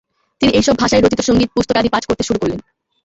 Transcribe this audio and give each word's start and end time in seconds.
তিনি 0.41 0.51
এইসব 0.53 0.75
ভাষায় 0.77 1.01
রচিত 1.01 1.21
সঙ্গীত 1.21 1.49
পুস্তকাদি 1.55 1.89
পাঠ 1.93 2.03
করতে 2.05 2.23
শুরু 2.23 2.37
করলেন। 2.41 2.59